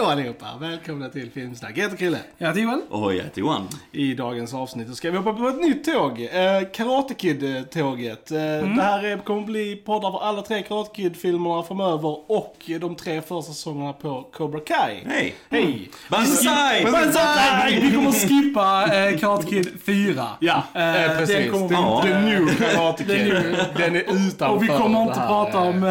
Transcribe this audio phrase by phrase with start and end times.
[0.00, 0.46] Hallå allihopa!
[0.60, 1.72] Välkomna till Filmsnack.
[1.76, 2.18] Jag heter Krille.
[2.38, 2.80] Jag heter Joel.
[2.90, 3.68] Och jag heter Johan.
[3.92, 6.20] I dagens avsnitt så ska vi hoppa på ett nytt tåg.
[6.32, 8.30] Eh, Karate Kid-tåget.
[8.30, 12.94] Eh, Det här är, kommer bli poddar för alla tre Karate Kid-filmerna framöver och de
[12.96, 14.96] tre första säsongerna på Cobra Kai.
[15.06, 15.34] Hej!
[15.50, 15.90] Hej!
[16.10, 16.84] Banzai!
[16.84, 17.80] Banzai!
[17.80, 20.26] Vi kommer att skippa eh, Karate Kid 4.
[20.40, 21.36] Ja, Eh, precis.
[21.36, 22.02] den kommer- The, Ja.
[22.02, 23.34] the new Karate Kid.
[23.76, 25.26] Den är utanför Och vi kommer inte här.
[25.28, 25.82] prata om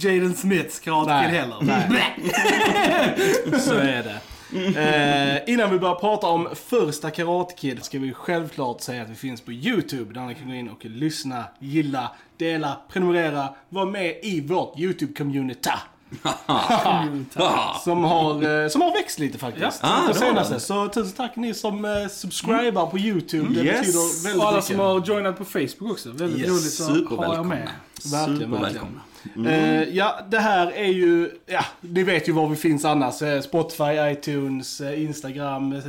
[0.00, 1.24] Jaden Smiths Karate.
[1.28, 1.56] Kid heller.
[1.60, 2.14] Nej.
[3.60, 4.20] Så är det.
[4.52, 9.14] Eh, innan vi börjar prata om första Karate Kid ska vi självklart säga att vi
[9.14, 14.16] finns på YouTube där ni kan gå in och lyssna, gilla, dela, prenumerera, vara med
[14.22, 15.70] i vårt YouTube-community.
[17.84, 19.80] Som har, eh, som har växt lite faktiskt.
[19.82, 19.88] Ja.
[20.04, 20.60] Ah, det senaste.
[20.60, 23.54] Så tusen tack ni som eh, subscribar på YouTube.
[23.54, 23.80] Det Yes.
[23.80, 24.64] betyder väldigt Och alla mycket.
[24.70, 26.10] som har joinat på Facebook också.
[26.12, 27.42] Väldigt Yes, roligt att ha er Supervälkomna.
[27.54, 27.68] med.
[28.12, 29.00] Verkligen, Supervälkomna.
[29.46, 33.22] Eh, ja, det här är ju, ja, ni vet ju var vi finns annars.
[33.22, 35.72] Eh, Spotify, iTunes, eh, Instagram.
[35.72, 35.80] eh,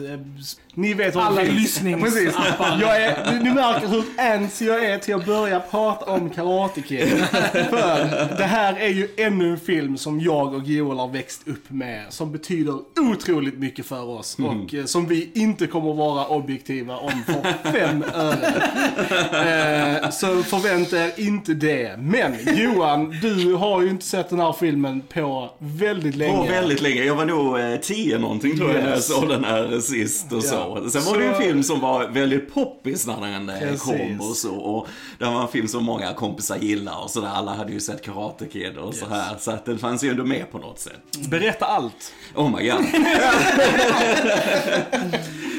[0.73, 1.61] ni vet var Alla vi finns.
[1.61, 2.05] lyssningsappar.
[2.11, 2.33] Precis.
[2.81, 6.81] Jag är, ni, ni märker hur antsy jag är till att börja prata om Karate
[6.81, 7.07] Kid.
[7.69, 11.69] För det här är ju ännu en film som jag och Joel har växt upp
[11.69, 12.05] med.
[12.09, 14.37] Som betyder otroligt mycket för oss.
[14.39, 20.11] Och eh, som vi inte kommer vara objektiva om för fem öre.
[20.11, 21.95] Så förvänta er inte det.
[21.99, 26.37] Men Johan, du har ju inte sett den här filmen på väldigt länge.
[26.37, 27.03] På väldigt länge.
[27.03, 29.07] Jag var nog eh, tio någonting tror jag när jag Yes.
[29.07, 30.89] såg den här sist och så.
[30.91, 33.81] Sen var det ju en Så- film som var väldigt poppis när den eh, Precis.
[33.81, 34.55] kom och så.
[34.55, 34.87] Och
[35.19, 37.29] det var en film som många kompisar gillar och sådär.
[37.33, 39.35] Alla hade ju sett Karate Kid och så här.
[39.39, 41.29] Så att den fanns ju ändå med på något sätt.
[41.29, 42.13] Berätta allt.
[42.35, 42.79] Oh my god.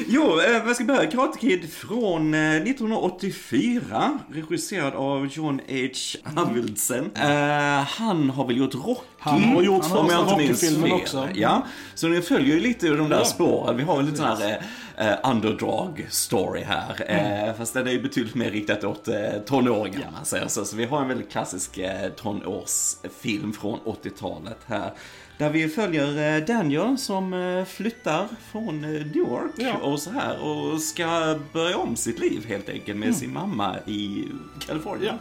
[0.11, 1.11] jo, eh, vad ska börja?
[1.11, 4.19] Karate Kid från eh, 1984.
[4.33, 6.41] Regisserad av John H.
[6.41, 7.11] Avildsen.
[7.15, 9.01] Eh, han har väl gjort Rocky?
[9.19, 10.91] Han har gjort om första jag inte minns fel.
[10.93, 11.27] också.
[11.33, 13.25] Ja, så ni följer ju lite ur de där Ja.
[13.25, 13.77] spåren.
[13.77, 14.61] Vi har väl lite sån här
[14.97, 16.95] eh, underdog story här.
[17.47, 20.65] Eh, fast den är ju betydligt mer riktat åt eh, tonåringar om man säger så.
[20.65, 24.91] Så vi har en väldigt klassisk eh, tonårsfilm från 80-talet här.
[25.41, 29.73] Där vi följer eh, Daniel som eh, flyttar från eh, New York Ja.
[29.77, 34.27] och så här och ska börja om sitt liv helt enkelt med sin mamma i
[34.67, 35.15] Kalifornien.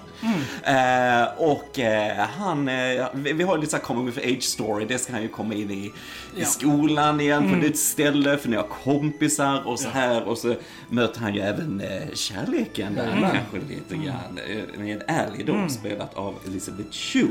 [0.63, 4.99] Eh, och eh, han, eh, vi, har lite så här coming of age story, det
[4.99, 5.93] ska han ju komma in i, i
[6.37, 6.45] Ja.
[6.47, 10.55] skolan igen på ett nytt ställe för nya kompisar och så här och så
[10.89, 11.83] möter han ju även
[12.15, 17.27] kärleken där kanske lite grann eh, med Ally då spelat av Elizabeth Chu.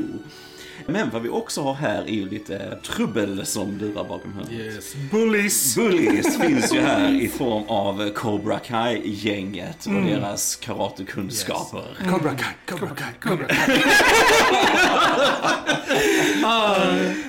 [0.86, 4.52] Men vad vi också har här är ju lite trubbel som lurar bakom hörnet.
[4.52, 4.94] Yes.
[5.10, 5.76] Bullies.
[5.76, 11.84] Bullies finns ju här i form av Cobra Kai-gänget och deras karatekunskaper.
[12.10, 13.82] Cobra Kai, Cobra Kai, Cobra Kai.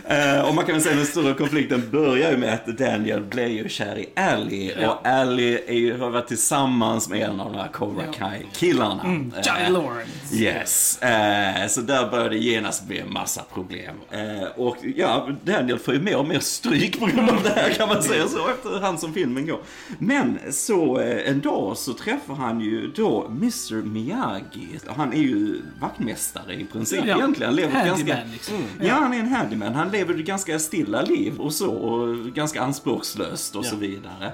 [0.08, 3.22] Eh, och man kan väl säga att den stora konflikten börjar ju med att Daniel
[3.22, 4.72] blir ju kär i Ally.
[4.86, 9.04] Och Ally är ju, har varit tillsammans med en av de här Cobra Kai-killarna.
[9.04, 10.36] Eh, Johnny Lawrence.
[10.36, 13.96] Yes, eh, så där börjar det genast bli en massa problem.
[14.12, 17.70] Eh, och ja, Daniel får ju mer och mer stryk på grund av det här
[17.74, 19.60] kan man säga så efterhand som filmen går.
[20.00, 24.68] Men så eh, en dag så träffar han ju då Mr Miyagi.
[24.88, 27.16] Han är ju vaktmästare i princip Ja.
[27.18, 27.48] egentligen.
[27.50, 28.32] Han lever Handyman, ganska...
[28.32, 28.56] liksom.
[28.82, 29.74] Ja, han är en handyman.
[29.76, 31.72] Han lever ett ganska stilla liv och så.
[31.72, 34.26] Och ganska anspråkslöst och så vidare.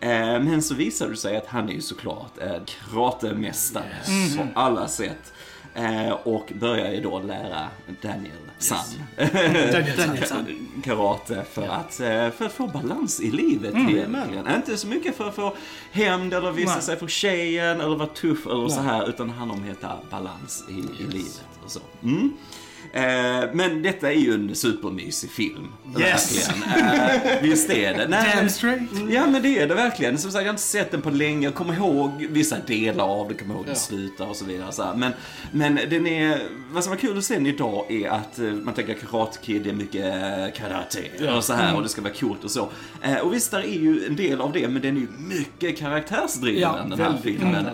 [0.00, 3.96] Eh, men så visar det sig att han är ju såklart en karatemästare
[4.36, 5.32] på alla sätt.
[5.74, 7.68] Eh, och börjar ju då lära
[8.02, 8.78] Daniel San
[9.16, 10.46] Daniel San.
[10.84, 14.48] karate för att, eh, för att få balans i livet egentligen.
[14.56, 15.56] Inte så mycket för att få
[15.92, 16.82] hämnd eller visa Nej.
[16.82, 19.98] sig för tjejen eller vara tuff eller så här utan det handlar om att hitta
[20.10, 21.80] balans i, i livet och så.
[22.02, 22.32] Mm.
[22.92, 23.02] Eh,
[23.52, 25.68] men detta är ju en supermysig film.
[26.00, 26.48] Yes.
[26.48, 27.32] Verkligen.
[27.36, 28.08] Eh, visst är det.
[28.08, 28.82] Nej, Damn straight.
[29.10, 30.18] Ja men det är det verkligen.
[30.18, 31.46] Som sagt, jag har inte sett den på länge.
[31.46, 33.78] Jag kommer ihåg vissa delar av det, kommer ihåg hur Ja.
[33.78, 34.72] slutar och så vidare.
[34.72, 34.92] Så.
[34.96, 35.12] Men,
[35.52, 36.38] men den är,
[36.72, 39.62] vad som var kul att se den idag är att eh, man tänker Karate Kid,
[39.62, 40.04] det är mycket
[40.56, 42.68] karate och så här och det ska vara coolt och så.
[43.22, 46.60] Och visst, där är ju en del av det, men den är ju mycket karaktärsdriven
[46.60, 47.66] Ja, den här filmen.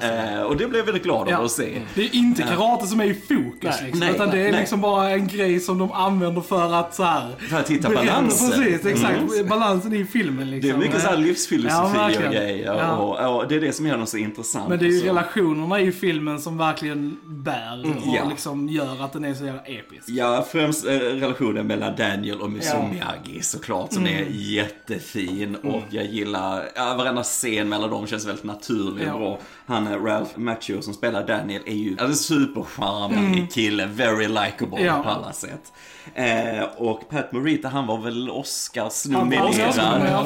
[0.46, 1.44] Och det blev jag väldigt glad av Ja.
[1.44, 1.82] att se.
[1.94, 3.80] Det är inte karate som är i fokus Nej.
[3.84, 4.60] liksom, Nej, utan det är nej.
[4.60, 7.28] liksom bara en grej som de använder för att så här.
[7.48, 8.50] För att hitta balansen.
[8.50, 9.18] Precis, exakt.
[9.32, 9.48] Mm.
[9.48, 10.70] Balansen i filmen Det liksom.
[10.70, 12.26] är mycket så här Ja, livsfilosofi verkligen.
[12.28, 12.74] och grejer.
[12.74, 12.96] Ja.
[12.96, 14.68] Och, och det är det som gör den så intressant.
[14.68, 18.24] Men det är ju relationerna i filmen som verkligen bär och Ja.
[18.28, 20.08] liksom gör att den är så jävla episk.
[20.08, 22.60] Ja, främst eh, relationen mellan Daniel och Mr
[23.00, 23.42] Ja.
[23.42, 25.56] Såklart, som är jättefin.
[25.56, 29.14] Och jag gillar, ja, varenda scen mellan dem känns väldigt naturlig Ja.
[29.14, 29.42] och.
[29.66, 34.84] Han, eh, Ralph Macchio som spelar Daniel, är ju alltså, supercharmig kille, very likable.
[34.96, 35.02] Ja.
[35.02, 35.72] På alla sätt.
[36.14, 39.54] Eh, och Pat Morita, han var väl Oscars-nominerad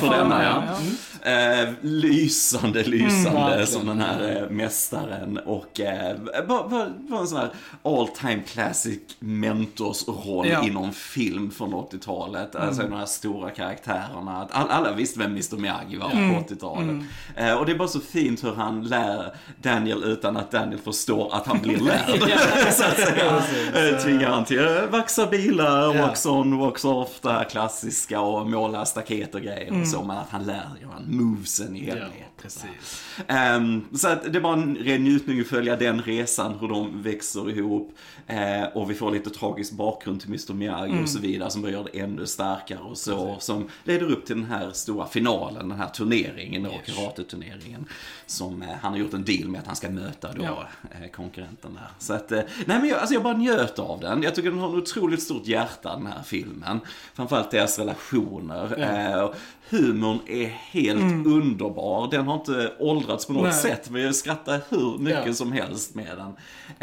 [0.00, 0.38] för denna.
[0.38, 0.62] den, Ja.
[0.66, 1.31] ja.
[1.31, 3.66] Eh, lysande, lysande verkligen.
[3.66, 5.38] som den här eh, mästaren.
[5.46, 6.16] Och eh,
[6.46, 7.50] var, var, var en sån här
[7.82, 10.62] all time classic mentorsroll Ja.
[10.64, 12.56] inom film från 80-talet.
[12.56, 14.48] Alltså de här stora karaktärerna.
[14.50, 16.96] All, alla visste vem Mr Miyagi var på 80-talet.
[17.36, 21.34] Eh, och det är bara så fint hur han lär Daniel utan att Daniel förstår
[21.34, 22.31] att han blir lärd.
[22.72, 23.42] så att säga.
[23.75, 25.93] Eh, Tvingar han till att vaxa bilar, Ja.
[26.06, 30.03] wax on, wax off, det här klassiska och måla staket och grejer och så.
[30.05, 32.11] Men att han lär ju han movesen i helhet.
[32.43, 33.03] precis.
[33.29, 37.50] Ehm, så att det var en ren njutning att följa den resan, hur de växer
[37.50, 37.94] ihop.
[38.26, 41.73] Eh, och vi får lite tragisk bakgrund till Mr Miyagi och så vidare som bara
[41.73, 43.37] gör det ännu starkare och så.
[43.38, 47.87] Som leder upp till den här stora finalen, den här turneringen då, karateturneringen.
[48.27, 50.69] Som eh, han har gjort en deal med att han ska möta då Ja.
[51.03, 51.88] eh, konkurrenten där.
[51.99, 54.23] Så att, nej men jag, alltså jag bara njöt av den.
[54.23, 56.81] Jag tycker den har ett otroligt stort hjärta den här filmen.
[57.15, 59.23] Framförallt deras relationer.
[59.25, 59.35] Och
[59.71, 62.11] humorn är helt underbar.
[62.11, 63.53] Den har inte åldrats på något Nej.
[63.53, 63.91] sätt.
[63.91, 65.35] Men jag skrattar hur mycket Ja.
[65.35, 66.33] som helst med den.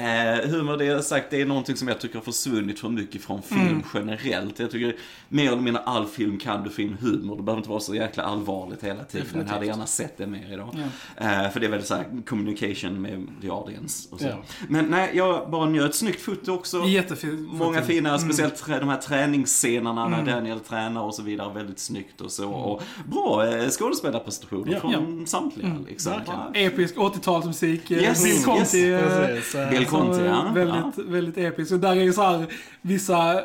[0.05, 3.21] Eh, humor, det jag sagt, det är någonting som jag tycker har försvunnit för mycket
[3.23, 4.59] från film generellt.
[4.59, 4.95] Jag tycker
[5.29, 7.37] mer eller mindre all film kan du få in humor.
[7.37, 9.27] Det behöver inte vara så jäkla allvarligt hela tiden.
[9.33, 10.75] Jag hade gärna sett det mer idag.
[11.17, 14.27] Eh, för det är väldigt så här communication med the audience och så.
[14.27, 14.35] Ja.
[14.67, 15.95] Men nej, jag bara njöt.
[15.95, 16.83] Snyggt foto också.
[16.83, 17.53] Jättefint.
[17.53, 18.21] Många fina, Mm.
[18.21, 21.53] speciellt de här träningsscenerna när Daniel tränar och så vidare.
[21.53, 22.49] Väldigt snyggt och så.
[22.49, 22.81] Och
[23.11, 24.79] bra eh, skådespelarprestationer Ja.
[24.79, 25.77] från samtliga.
[25.87, 26.11] Liksom.
[26.11, 26.39] verkligen.
[26.39, 27.91] Bara- Episk 80-talsmusik.
[27.91, 28.77] eh, Yes, Bill Conti.
[28.77, 29.55] yes, Precis.
[29.55, 30.51] eh, Bill Conti, ja.
[30.53, 31.71] Väldigt, väldigt episk.
[31.71, 32.45] Och där är ju så här
[32.81, 33.41] vissa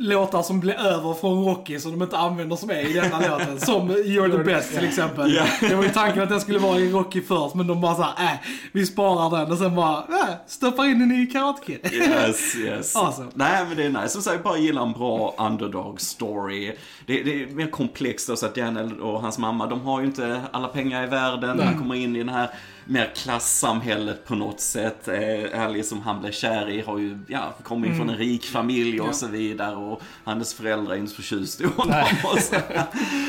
[0.00, 3.60] låtar som blir över från Rocky som de inte använder som är i denna låten.
[3.60, 5.34] Som You're the best till exempel.
[5.34, 5.44] Ja.
[5.68, 8.24] Det var ju tanken att den skulle vara i Rocky först men de bara såhär,
[8.24, 8.38] äh,
[8.72, 11.92] vi sparar den och sen bara, äh, stoppar in den i Karate Kid.
[11.92, 12.96] Yes, yes.
[12.96, 13.30] Awesome.
[13.34, 14.08] Nej, men det är nice.
[14.08, 16.72] Som sagt, bara gillar en bra underdog story.
[17.06, 20.06] Det, det är mer komplext då, så att Daniel och hans mamma, de har ju
[20.06, 21.60] inte alla pengar i världen.
[21.60, 22.50] Han kommer in i den här
[22.90, 25.08] mer klassamhället på något sätt.
[25.08, 28.44] Eh, Alice som han blev kär i har ju, ja, kommer in från en rik
[28.44, 29.12] familj och Ja.
[29.12, 29.76] så vidare.
[29.76, 32.04] Och hennes föräldrar är inte så förtjusta i honom.
[32.40, 32.56] Så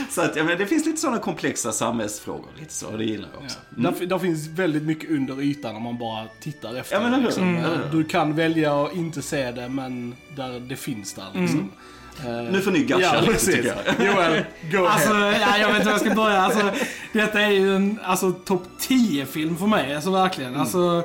[0.09, 3.43] så att, ja, men det finns lite sådana komplexa samhällsfrågor lite så, det gillar jag
[3.43, 3.57] också.
[3.69, 6.95] Där, fi- där finns väldigt mycket under ytan om man bara tittar efter.
[6.95, 7.43] Ja, men liksom.
[7.43, 7.63] Mm.
[7.63, 11.71] Eh, Du kan välja att inte se det, men där det finns där liksom.
[12.19, 13.55] Eh, Nu får ni gasha ja, lite, precis.
[13.55, 14.05] tycker jag.
[14.07, 15.37] Joel, go Alltså, ahead.
[15.41, 16.41] ja, jag vet inte var jag ska börja.
[16.41, 16.71] Alltså,
[17.13, 19.95] detta är ju en alltså, topp 10-film för mig.
[19.95, 20.55] Alltså verkligen.
[20.55, 21.03] Alltså,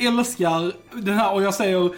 [0.00, 1.90] eh, älskar den här, och jag säger,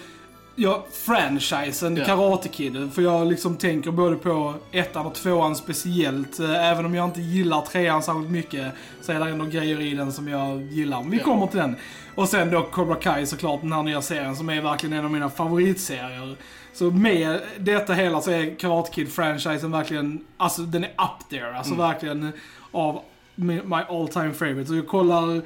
[0.56, 2.04] ja, franchisen Ja.
[2.04, 2.90] Karate Kid.
[2.94, 6.40] För jag liksom tänker både på ettan och tvåan speciellt.
[6.40, 9.94] Eh, Även om jag inte gillar trean särskilt mycket så är det ändå grejer i
[9.94, 11.00] den som jag gillar.
[11.02, 11.24] Men vi Ja.
[11.24, 11.76] kommer till den.
[12.14, 15.10] Och sen då Cobra Kai såklart, den här nya serien som är verkligen en av
[15.10, 16.36] mina favoritserier.
[16.74, 21.56] Så med detta hela så är Karate Kid-franchisen verkligen, alltså den är up there.
[21.58, 21.86] Alltså Mm.
[21.88, 22.32] verkligen
[22.72, 23.00] av
[23.34, 24.66] my all time favorite.
[24.66, 25.42] Så jag kollar,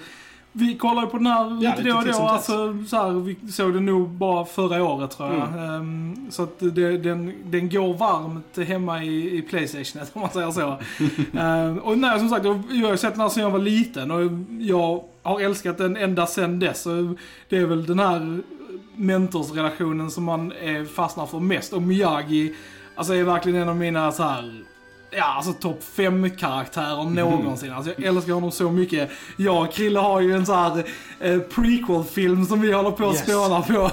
[0.59, 2.29] vi kollar på den här lite lite då och då.
[2.29, 5.49] Alltså, så här, vi såg den nog bara förra året tror jag.
[5.49, 5.75] Mm.
[5.75, 10.51] Ehm, så att det, den, den går varmt hemma i, i Playstation om man säger
[10.51, 10.79] så.
[11.39, 14.31] Ehm, och nej, som sagt, jag, har sett den här sedan jag var liten och
[14.61, 16.83] jag har älskat den ända sedan dess.
[16.83, 17.15] Så
[17.49, 18.41] det är väl den här
[18.95, 20.53] mentorsrelationen som man
[20.95, 21.73] fastnar för mest.
[21.73, 22.55] Och Miyagi,
[22.95, 24.65] alltså är verkligen en av mina så här.
[25.11, 27.73] Ja, alltså topp fem karaktärer någonsin.
[27.73, 29.11] Alltså jag älskar honom så mycket.
[29.37, 30.85] Jag och Krille har ju en så här
[31.21, 33.23] eh, prequel-film som vi håller på att Yes.
[33.23, 33.91] spåna på.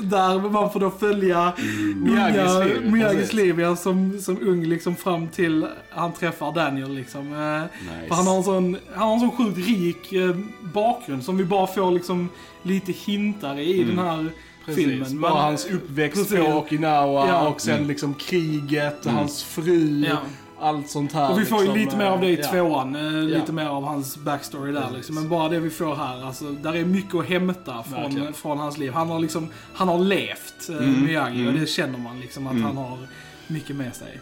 [0.02, 5.66] där man får då följa liv, Miyagis liv ja, som, som ung liksom fram till
[5.90, 7.20] han träffar Daniel liksom.
[7.32, 8.08] Eh, Nice.
[8.08, 11.44] för han har en sån, han har en sån sjukt rik eh, bakgrund som vi
[11.44, 12.28] bara får liksom
[12.62, 13.96] lite hintar i Mm.
[13.96, 14.26] den här
[14.66, 15.20] Precis, filmen.
[15.20, 16.38] bara hans uppväxt Precis.
[16.46, 17.48] på Okinawa Ja.
[17.48, 17.88] och sen Mm.
[17.88, 19.16] liksom kriget, Mm.
[19.16, 20.16] hans fru, Ja.
[20.64, 21.32] Allt sånt här.
[21.32, 22.48] Och vi får ju liksom, lite mer av det i ja.
[22.50, 23.52] tvåan, eh, lite Ja.
[23.52, 24.96] mer av hans backstory där Precis.
[24.96, 25.14] liksom.
[25.14, 28.32] Men bara det vi får här, alltså, där är mycket att hämta från, Verkligen.
[28.32, 28.92] från hans liv.
[28.92, 31.60] Han har liksom, han har levt, eh, Mm, Miyagi, och mm.
[31.60, 32.64] det känner man liksom att Mm.
[32.64, 32.98] han har
[33.46, 34.20] mycket med sig.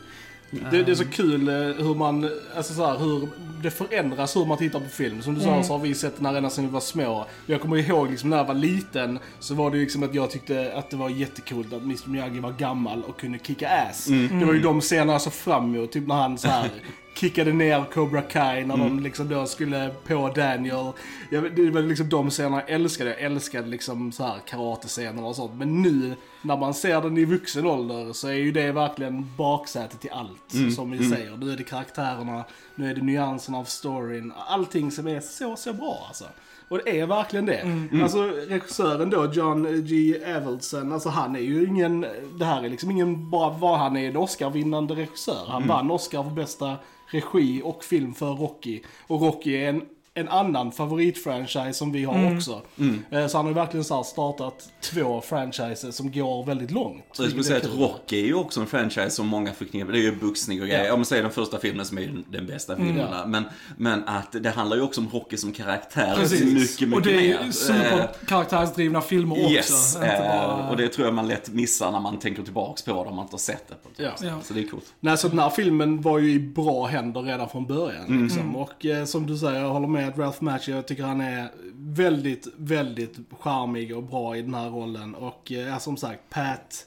[0.70, 3.28] Det, det är så kul eh, hur man, alltså så här, hur
[3.62, 5.22] det förändras hur man tittar på film.
[5.22, 5.64] Som du sa Mm.
[5.64, 7.26] så har vi sett den här redan sedan vi var små.
[7.46, 10.72] Jag kommer ihåg liksom när jag var liten så var det liksom att jag tyckte
[10.74, 14.08] att det var jättekult att Mr Miyagi var gammal och kunde kicka ass.
[14.08, 14.40] Mm.
[14.40, 16.70] Det var ju de scenerna jag såg fram emot, typ när han så här
[17.22, 20.92] kickade ner Cobra Kai när de liksom då skulle på Daniel.
[21.30, 23.10] Jag, det var liksom de scenerna jag älskade.
[23.10, 25.52] Jag älskade liksom så här karatescener och sånt.
[25.54, 30.00] Men nu när man ser den i vuxen ålder så är ju det verkligen baksätet
[30.00, 30.54] till allt.
[30.54, 31.10] Mm, Som vi mm.
[31.10, 31.36] säger.
[31.36, 34.32] Nu är det karaktärerna, nu är det nyanserna av storyn.
[34.48, 36.24] Allting som är så, så bra alltså.
[36.68, 37.58] Och det är verkligen det.
[37.58, 38.02] Mm.
[38.02, 40.16] Alltså regissören då, John G.
[40.36, 42.06] Avildsen, alltså han är ju ingen,
[42.38, 45.44] det här är liksom ingen, bara vad han är en Oscar-vinnande regissör.
[45.48, 46.76] Han vann Oscar för bästa
[47.12, 48.80] regi och film för Rocky.
[49.06, 49.82] Och Rocky är en,
[50.14, 52.36] en annan favoritfranchise som vi har Mm.
[52.36, 52.62] också.
[53.10, 57.04] Eh, Så han har verkligen så startat två franchises som går väldigt långt.
[57.18, 57.78] Jag skulle säga att.
[57.78, 59.92] Rocky är ju också en franchise som många förknippar.
[59.92, 60.84] Det är ju boxning och grejer.
[60.84, 60.92] Ja.
[60.92, 63.26] Om man säger den första filmen som är den- bästa filmerna.
[63.26, 63.44] Men,
[63.76, 66.14] men att det handlar ju också om Rocky som karaktär.
[66.16, 66.40] Precis.
[66.44, 67.22] Mycket, mycket och det är mer.
[67.24, 69.50] ju Eh, superkaraktärsdrivna filmer också.
[69.52, 72.82] Yes, inte eh, bara- och det tror jag man lätt missar när man tänker tillbaks
[72.82, 73.64] på det om man inte har sett
[73.96, 74.02] det.
[74.02, 74.10] Ja.
[74.42, 74.94] Så det är coolt.
[75.00, 78.22] Nej, så den här filmen var ju i bra händer redan från början.
[78.22, 78.56] Liksom.
[78.56, 81.48] Och eh, som du säger, jag håller med att Ralph Macchio, jag tycker han är
[81.76, 85.14] väldigt, väldigt charmig och bra i den här rollen.
[85.14, 86.86] Och eh, ja, som sagt, Pat,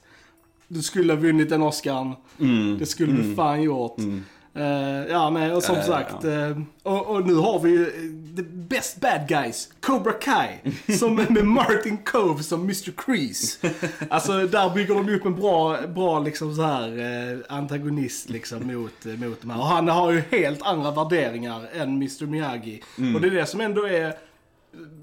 [0.67, 2.15] du skulle ha vunnit den Oscarn.
[2.79, 3.97] Det skulle du fan gjort.
[4.55, 5.83] Eh, ja, nej, och som ja.
[5.83, 10.57] sagt, eh, och, och nu har vi ju eh, the best bad guys, Cobra Kai,
[10.97, 12.91] som med Martin Cove som Mr.
[12.97, 13.67] Crease.
[14.09, 19.41] Alltså där bygger de upp en bra, bra liksom så här antagonist liksom mot, mot
[19.41, 19.59] de här.
[19.59, 22.25] Och han har ju helt andra värderingar än Mr.
[22.25, 22.83] Miyagi.
[23.15, 24.13] Och det är det som ändå är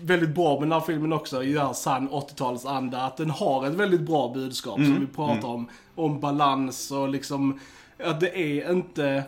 [0.01, 3.67] väldigt bra med den här filmen också, i den här sann 80-talsanda, att den har
[3.67, 7.61] ett väldigt bra budskap som vi pratar om, om balans och liksom,
[8.05, 9.25] att det är inte,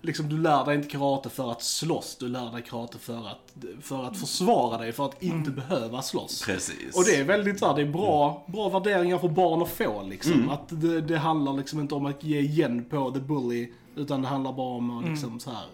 [0.00, 3.54] liksom du lär dig inte karate för att slåss, du lär dig karate för att,
[3.80, 6.44] för att försvara dig, för att inte behöva slåss.
[6.46, 6.96] Precis.
[6.96, 10.02] Och det är väldigt så här, det är bra, bra värderingar för barn att få
[10.02, 10.50] liksom.
[10.50, 14.28] Att det, det handlar liksom inte om att ge igen på the bully, utan det
[14.28, 15.66] handlar bara om att liksom så här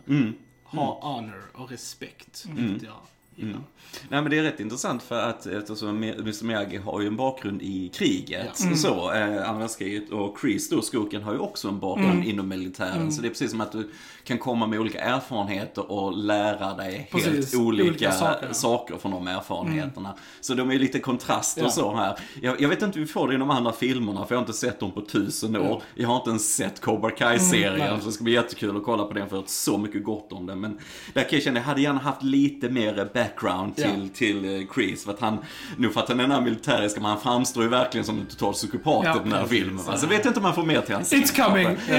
[0.65, 2.45] ha honor och respekt.
[2.83, 2.93] Jag
[3.37, 3.61] gillar.
[4.09, 7.63] Nej men det är rätt intressant för att eftersom Mr Miyagi har ju en bakgrund
[7.63, 8.61] i kriget.
[8.71, 8.77] Ja.
[8.77, 10.11] Så, eh, andra världskriget.
[10.11, 13.13] Och Chris då, skurken, har ju också en bakgrund inom militären.
[13.13, 13.91] Så det är precis som att du
[14.25, 17.33] kan komma med olika erfarenheter och lära dig Precis.
[17.33, 18.53] helt olika, Olika saker.
[18.53, 18.97] saker.
[18.99, 20.15] från de erfarenheterna.
[20.41, 21.67] Så de är lite kontraster Ja.
[21.67, 22.19] och så här.
[22.43, 24.43] Jag, jag vet inte hur vi får det i de andra filmerna för jag har
[24.47, 25.83] inte sett dem på tusen år.
[25.95, 28.01] Jag har inte ens sett Cobra Kai-serien.
[28.01, 30.05] så det ska bli jättekul att kolla på den för jag har hört så mycket
[30.05, 30.61] gott om den.
[30.61, 30.79] Men
[31.15, 33.85] där kan jag känna, jag hade gärna haft lite mer background Ja.
[33.85, 35.05] till, till eh, Chris.
[35.05, 35.39] För att han,
[35.77, 38.27] nu för att han är den här militäriska, men han framstår ju verkligen som en
[38.27, 39.85] total psykopat Ja, i den här filmen.
[39.97, 41.69] Så vet jag inte om man får mer till hans It's coming!
[41.89, 41.99] Ja,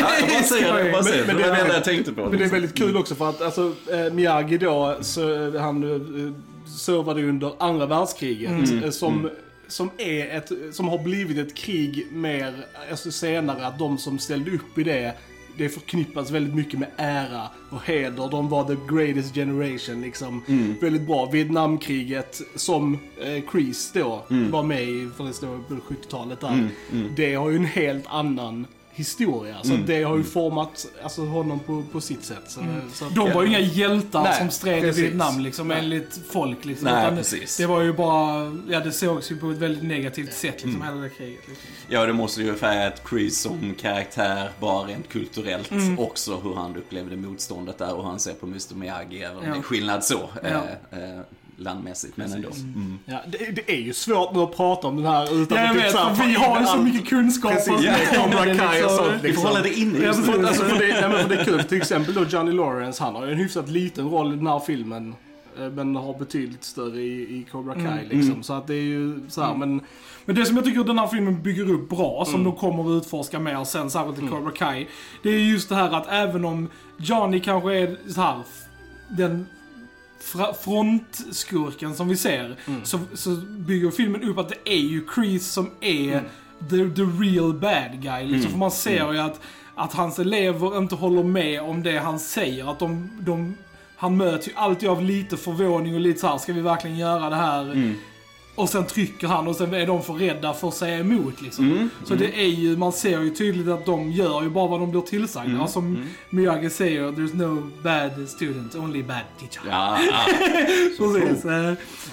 [0.00, 2.20] ja, jag bara säger det, bara säger var är det enda väldigt- jag tänkte på.
[2.28, 6.32] Men det är väldigt kul också för att alltså, eh, Miyagi då, så, han eh,
[6.70, 8.82] servade ju under andra världskriget.
[8.84, 9.30] eh, Som,
[9.68, 12.54] som, är ett, som har blivit ett krig mer,
[12.90, 15.12] alltså senare, att de som ställde upp i det
[15.58, 18.30] det förknippas väldigt mycket med ära och heder.
[18.30, 20.42] De var the greatest generation liksom.
[20.80, 21.26] Väldigt bra.
[21.26, 26.68] Vietnamkriget som eh, Kreese då var med i, för det står på 70-talet där.
[27.16, 29.56] Det har ju en helt annan historia.
[29.62, 32.42] Så det har ju format alltså, honom på, på sitt sätt.
[32.48, 32.60] Så,
[32.92, 34.98] så att- De var ju inga hjältar Nej, som stred precis.
[34.98, 35.78] i Vietnam liksom, Nej.
[35.78, 36.64] enligt folk.
[36.64, 36.84] Liksom.
[36.88, 37.56] Nej, Utan precis.
[37.56, 40.96] Det var ju bara, ja det sågs ju på ett väldigt negativt sätt liksom, hela
[40.96, 41.40] det kriget.
[41.48, 41.66] Liksom.
[41.88, 45.98] Ja, det måste ju färga att Chris som karaktär, bara rent kulturellt, Mm.
[45.98, 49.44] också hur han upplevde motståndet där och hur han ser på Mr Miyagi, även om
[49.46, 49.52] Ja.
[49.52, 50.48] det är skillnad så, Ja.
[50.48, 51.20] eh, eh,
[51.56, 52.48] landmässigt, men ändå.
[52.48, 52.98] Mm.
[53.04, 55.70] Ja, det, det är ju svårt nu att prata om den här utan Ja, jag
[55.70, 57.08] att vet, här för vi in har ju så mycket.
[57.42, 58.68] Precis, om ja, det, Cobra liksom.
[58.68, 59.44] Kai och sånt, Vi får liksom.
[59.46, 60.46] hålla det inne Ja, just nu.
[60.46, 63.14] Alltså, för, det, nej, men för det är kul, till exempel då Johnny Lawrence, han
[63.14, 65.14] har ju en hyfsat liten roll i den här filmen.
[65.60, 68.42] eh, Men har betydligt större i, i Cobra Kai liksom.
[68.42, 69.80] Så att det är ju så här, men...
[70.24, 72.44] Men det som jag tycker den här filmen bygger upp bra, som Mm.
[72.44, 74.86] de kommer att utforska mer sen, särskilt i Cobra Kai.
[75.22, 78.42] Det är just det här att även om Johnny kanske är så här
[79.08, 79.46] den
[80.64, 82.84] frontskurken som vi ser, Mm.
[82.84, 86.24] så, så bygger filmen upp att det är ju Kreese som är Mm.
[86.70, 88.26] the, the real bad guy.
[88.26, 88.50] Liksom.
[88.50, 89.40] För man ser ju att,
[89.74, 92.70] att hans elever inte håller med om det han säger.
[92.70, 93.56] Att de, de,
[93.96, 97.30] han möts ju alltid av lite förvåning och lite så här, ska vi verkligen göra
[97.30, 97.94] det här?
[98.56, 98.62] Mm.
[98.62, 101.72] Och sen trycker han och sen är de för rädda för att säga emot liksom.
[101.72, 101.90] Mm.
[102.04, 104.90] Så det är ju, man ser ju tydligt att de gör ju bara vad de
[104.90, 105.50] blir tillsagda.
[105.52, 105.68] Mm.
[105.68, 109.62] Som Miyagi säger, there's no bad student, only bad teacher.
[109.70, 110.24] Ja, ja.
[110.98, 111.44] Precis.
[111.44, 111.72] eh,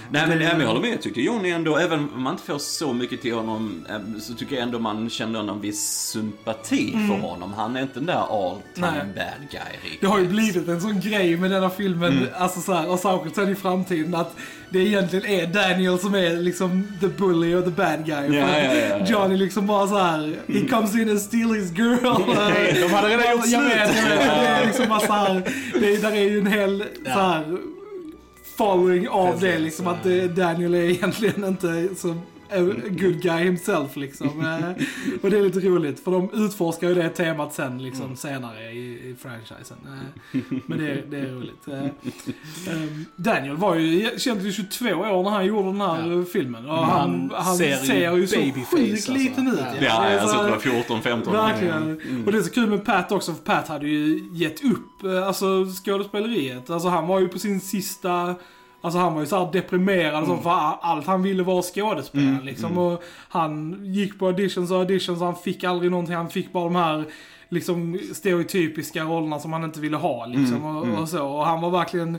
[0.10, 2.44] Nej men, nej, men jag håller med, jag tyckte Johnny ändå, även om man inte
[2.46, 6.92] får så mycket till honom, eh, så tycker jag ändå man känner någon viss sympati
[6.92, 7.54] för honom.
[7.54, 8.16] Han är inte den där
[8.50, 9.06] all time Nej.
[9.16, 10.02] bad guy riktigt.
[10.02, 12.30] Det har ju blivit en sån grej med denna filmen, Mm.
[12.38, 14.36] alltså så här, och särskilt sen i framtiden, att
[14.74, 18.38] det egentligen är Daniel som är liksom the bully och the bad guy.
[18.38, 19.06] Ja, ja, ja.
[19.06, 22.00] Johnny liksom bara så här, he comes in and steals his girl.
[22.82, 23.74] De hade redan gjort Jag slut.
[23.74, 24.20] vet, jag vet.
[24.20, 25.42] Det är liksom bara så här,
[25.80, 27.58] det är, där är ju en hel så här
[28.58, 30.04] following av Precis, det liksom, att
[30.36, 32.16] Daniel är egentligen inte så
[33.00, 34.28] good guy himself liksom.
[34.28, 34.86] Eh,
[35.22, 38.78] och det är lite roligt, för de utforskar ju det temat sen liksom senare i,
[39.10, 39.78] i franchisen.
[39.88, 41.68] Eh, Men det, det är roligt.
[41.68, 41.84] Eh,
[42.74, 46.26] ehm, Daniel var ju, kändes ju 22 år när han gjorde den här Ja.
[46.34, 46.66] filmen.
[46.70, 48.58] Och han, Han han ser ser, ju så sjukt
[48.92, 49.12] alltså.
[49.14, 49.60] liten ut.
[49.60, 49.76] Ja.
[49.82, 51.34] Ja, jag så tror här- det var 14, 15.
[51.34, 52.02] Verkligen.
[52.26, 55.66] Och det är så kul med Pat också, för Pat hade ju gett upp alltså,
[55.86, 56.70] skådespeleriet.
[56.70, 58.36] Alltså han var ju på sin sista...
[58.84, 60.42] Alltså han var ju så här deprimerad mm.
[60.42, 60.50] för
[60.82, 62.72] allt han ville vara skådespelare Mm, liksom.
[62.72, 62.84] mm.
[62.84, 66.16] Och han gick på auditions och auditions och han fick aldrig någonting.
[66.16, 67.06] Han fick bara de här
[67.50, 70.56] liksom stereotypiska rollerna som han inte ville ha liksom.
[70.56, 70.98] Mm, och, mm.
[71.00, 71.28] och så.
[71.28, 72.18] Och han var verkligen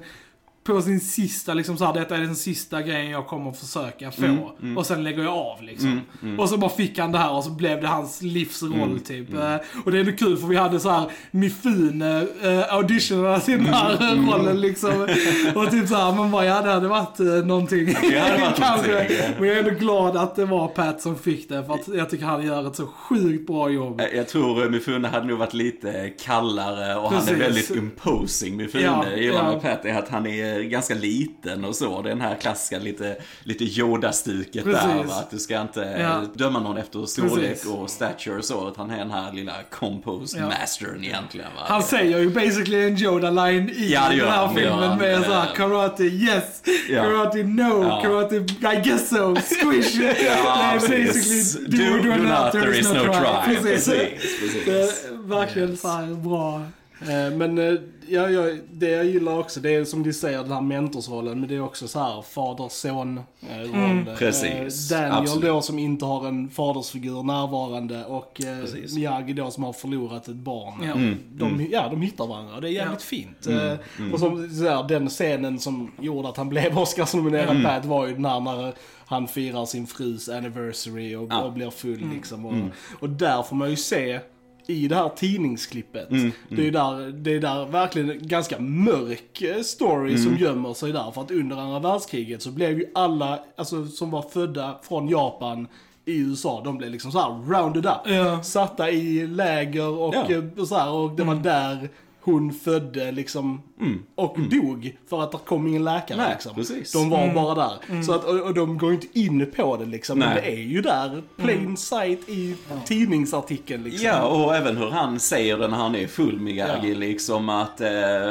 [0.65, 4.25] på sin sista, liksom så här, detta är den sista grejen jag kommer försöka få.
[4.25, 4.79] Mm, mm.
[4.79, 5.89] Och sen lägger jag av liksom.
[5.89, 6.41] Mm, mm.
[6.41, 9.31] Och så bara fick han det här och så blev det hans livsroll Mm, typ.
[9.33, 9.55] mm.
[9.55, 13.65] Eh, Och det är ändå kul för vi hade så här Mifune uh, auditionerna till
[13.65, 15.09] den här rollen liksom.
[15.55, 17.87] Och typ så här, man bara ja det hade varit uh, någonting.
[17.87, 19.17] Det hade varit någonting.
[19.39, 22.11] Men jag är ändå glad att det var Pat som fick det för att jag
[22.11, 24.01] tycker han gör ett så sjukt bra jobb.
[24.01, 27.35] Eh, Jag tror Mifune hade nog varit lite kallare och han Precis.
[27.35, 28.85] är väldigt imposing Mifune.
[28.85, 29.53] Ja, Jag gillar ja.
[29.53, 32.03] med Pat är att han är ganska liten och så.
[32.03, 35.05] Den här klassiska lite, lite Yoda-stuket där.
[35.05, 35.15] Va?
[35.15, 36.23] Att du ska inte Ja.
[36.35, 37.67] döma någon efter storlek Precis.
[37.71, 38.69] och stature och så.
[38.69, 40.47] Utan han är den här lilla compose Ja.
[40.47, 41.47] mastern egentligen.
[41.57, 41.63] Va?
[41.67, 44.99] Han säger ju basically en Yoda-line i Ja, den här han, filmen han.
[44.99, 45.53] med såhär Eh.
[45.55, 49.95] karate yes, karate no, karate I guess so, squish.
[50.25, 53.55] Ja, basically Do, do not, there is no try.
[53.55, 53.85] Precis.
[53.87, 54.65] Precis, precis.
[54.65, 56.63] Det är verkligen så här bra.
[57.01, 57.75] Eh, Men eh,
[58.09, 61.49] ja, ja, det jag gillar också, det är som de säger den här mentorsrollen, men
[61.49, 63.75] det är också så här fader-son-roll.
[63.75, 64.05] Mm.
[64.19, 65.45] Precis, Daniel absolut.
[65.45, 68.95] då som inte har en fadersfigur närvarande och eh, Precis.
[68.95, 70.75] Miyagi då som har förlorat ett barn.
[70.83, 70.93] Ja.
[70.93, 73.47] Mm, De, ja, de hittar varandra och det är jävligt fint.
[73.47, 74.13] Mm, Eh, mm.
[74.13, 77.63] Och som, så här, den scenen som gjorde att han blev Oscarsnominerad Mm.
[77.63, 78.73] Pat var ju den här när
[79.07, 81.43] han firar sin frus anniversary och, Ja.
[81.43, 82.47] och blir full liksom.
[82.47, 82.71] Och, Mm.
[83.01, 84.21] och där får man ju se
[84.67, 86.11] i det här tidningsklippet.
[86.11, 90.23] Mm, Det är ju där, det är där verkligen en ganska mörk eh, story Mm.
[90.25, 91.11] som gömmer sig där.
[91.11, 95.67] För att under andra världskriget så blev ju alla, alltså som var födda från Japan
[96.05, 97.93] i USA, de blev liksom så här rounded up.
[98.07, 98.43] Ja.
[98.43, 100.31] Satta i läger och, Ja.
[100.59, 101.89] eh, så här, och det var där
[102.25, 104.03] hon födde liksom Mm.
[104.15, 106.55] och dog för att det kom ingen läkare Nej, liksom.
[106.55, 106.93] precis.
[106.93, 107.35] De var Mm.
[107.35, 108.03] bara där.
[108.03, 110.19] Så att, och, och de går inte in på det liksom.
[110.19, 110.43] Men Nej.
[110.43, 112.57] det är ju där, plain sight i
[112.87, 114.07] tidningsartikeln liksom.
[114.07, 116.99] Ja, och även hur han säger det när han är full Miyagi, Ja.
[116.99, 117.89] liksom att eh,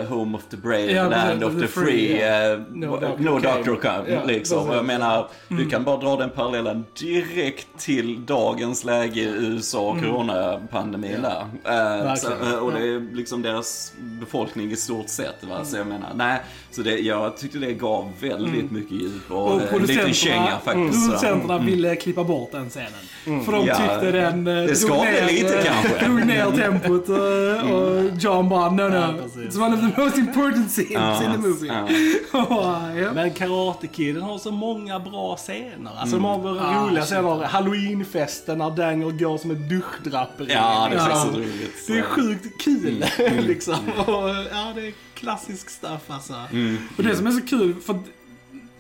[0.10, 3.40] home of the brave, Ja, land of the the free, free, eh, No no, doctor
[3.40, 3.98] doctor, came.
[4.06, 4.68] come, Ja, liksom.
[4.72, 5.64] Jag menar, Mm.
[5.64, 11.40] du kan bara dra den parallellen direkt till dagens läge i USA och coronapandemin där.
[11.42, 12.54] Eh, så, Verkligen.
[12.54, 15.44] eh, och det är liksom deras befolkning i stort sett.
[15.44, 15.66] Va?
[15.66, 16.40] Så jag menar, nej,
[16.72, 20.58] så det, jag tyckte det gav väldigt mycket djup och, Och och en liten känga
[20.58, 21.04] producenterna, faktiskt.
[21.06, 21.10] så.
[21.12, 23.44] producenterna ville klippa bort den scenen.
[23.46, 26.06] För de Ja, tyckte den eh, det drog, ner, lite eh, kanske.
[26.06, 28.96] drog ner tempot och, och John bara no no.
[28.96, 29.14] Ja.
[29.36, 31.68] It's one of the most important scenes Ja, in the movie.
[32.34, 32.92] ja.
[32.96, 33.14] ja.
[33.14, 35.92] Men Karate Kid den har så många bra scener.
[35.98, 37.10] Alltså de har Ah, roliga shit.
[37.16, 37.44] scener.
[37.46, 40.54] Halloweenfesten när Daniel går som ett duschdraperi.
[40.54, 41.88] Ja, det är så roligt.
[41.88, 43.06] Det är sjukt kul
[43.48, 43.73] liksom.
[43.98, 46.34] Och, ja, det är klassisk stuff alltså.
[46.52, 46.78] Mm.
[46.98, 48.00] Och det som är så kul, för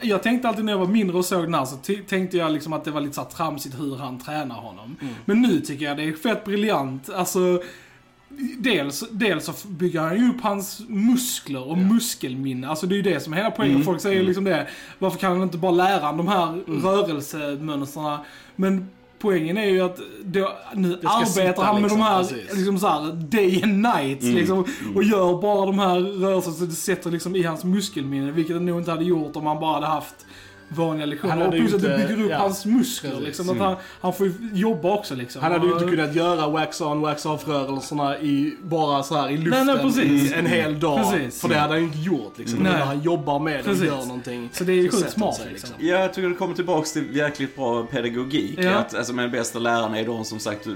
[0.01, 1.77] jag tänkte alltid när jag var mindre och såg den här så
[2.09, 4.95] tänkte jag liksom att det var lite så tramsigt hur han tränar honom.
[5.25, 7.09] Men nu tycker jag det är fett briljant.
[7.09, 7.61] Alltså,
[8.57, 12.67] dels, dels så bygger han ju upp hans muskler och muskelminne.
[12.69, 13.75] Alltså det är ju det som är hela poängen.
[13.75, 13.85] Mm.
[13.85, 14.67] Folk säger liksom det,
[14.99, 18.19] varför kan han inte bara lära han de här rörelsemönstren?
[18.55, 18.89] Men
[19.23, 22.55] poängen är ju att då, nu arbetar han med liksom, de här, precis.
[22.55, 24.21] liksom så här, day and night.
[24.23, 24.35] Mm.
[24.35, 28.31] Liksom, och gör bara de här rörelserna så det sätter liksom i hans muskelminne.
[28.31, 30.25] Vilket det nog inte hade gjort om han bara hade haft
[30.75, 31.47] vanliga Han lektioner.
[31.47, 33.19] Och plus att det bygger upp ja, hans muskler.
[33.21, 33.65] Liksom, att Mm.
[33.67, 35.41] han, han får ju jobba också liksom.
[35.41, 40.07] Han hade ju inte kunnat göra wax-on, wax-off-rörelserna i, bara så här i luften Nej,
[40.07, 41.11] nej, en hel dag.
[41.11, 41.41] Precis.
[41.41, 42.59] För det hade han ju inte gjort liksom.
[42.59, 44.49] Men när han jobbar med det och gör någonting.
[44.53, 45.69] Så det är ju så sjukt smart sig, liksom.
[45.79, 48.59] Ja, jag tycker det kommer tillbaks till jäkligt bra pedagogik.
[48.61, 48.71] Ja.
[48.75, 50.67] Att, alltså, med bästa lärarna är de som sagt,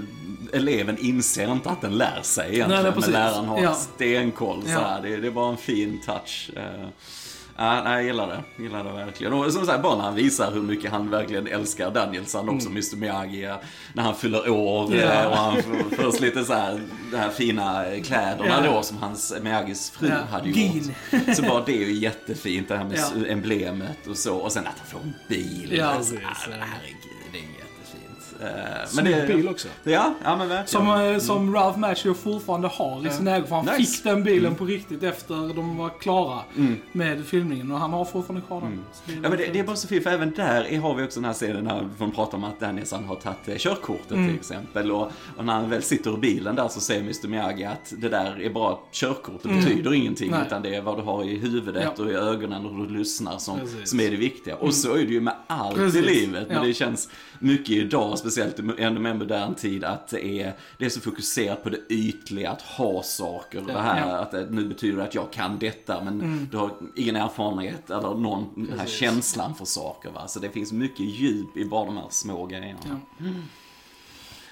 [0.53, 2.83] eleven inser inte att den lär sig egentligen.
[2.83, 3.73] Nej, nej, men läraren har Ja.
[3.73, 4.61] stenkoll.
[4.65, 4.79] Så Ja.
[4.79, 5.01] här.
[5.01, 6.49] Det, det är bara en fin touch.
[7.59, 8.63] Ja, nej, jag gillar det.
[8.63, 9.33] Gillar det verkligen.
[9.33, 12.95] Och som sagt, bara när han visar hur mycket han verkligen älskar Danielsson också, Mr
[12.95, 13.49] Miyagi.
[13.93, 17.85] När han fyller år eh, och han får först lite så här, de här fina
[18.03, 18.71] kläderna Ja.
[18.71, 20.15] då som hans Miyagis fru Ja.
[20.31, 20.93] hade Gin.
[21.11, 21.35] gjort.
[21.35, 23.25] Så bara det är ju jättefint, det här med Ja.
[23.31, 24.37] emblemet och så.
[24.37, 25.73] Och sen att han får en bil.
[25.77, 26.97] Ja, alltså, herregud,
[27.31, 27.56] det är jättefint.
[28.41, 29.67] Eh, Snygg bil också.
[29.83, 30.85] Ja, ja men verkligen.
[30.85, 33.45] Som, eh, som Ralph Macchio fortfarande har i sin ägo.
[33.47, 33.77] För han Nice.
[33.93, 36.39] fick den bilen på riktigt efter de var klara
[36.91, 37.71] med filmningen.
[37.71, 38.79] Och han har fortfarande kvar den.
[38.93, 41.03] Så Ja, men det, det är bara så fint, för även där är- har vi
[41.03, 44.35] också den här scenen när de pratar om att Danielsson har tagit eh, körkortet till
[44.35, 44.91] exempel.
[44.91, 48.09] Och, och när han väl sitter i bilen där så säger Mr Miyagi att det
[48.09, 50.31] där är bara körkort, det betyder ingenting.
[50.31, 50.41] Nej.
[50.47, 52.03] Utan det är vad du har i huvudet Ja.
[52.03, 53.89] och i ögonen och hur du lyssnar som, Precis.
[53.89, 54.55] som är det viktiga.
[54.55, 56.03] Och så är det ju med allt Precis.
[56.03, 56.47] i livet.
[56.47, 56.63] Men Ja.
[56.63, 60.89] det känns mycket idag, speciellt i ännu mer modern tid, att det är, det är
[60.89, 63.61] så fokuserat på det ytliga, att ha saker.
[63.67, 64.17] Det här Ja.
[64.17, 68.13] att det nu betyder det att jag kan detta, men du har ingen erfarenhet eller
[68.15, 68.99] någon, den här Precis.
[68.99, 70.09] känslan för saker.
[70.11, 70.27] Va?
[70.27, 72.79] Så det finns mycket djup i bara de här små grejerna.
[73.17, 73.25] Ja.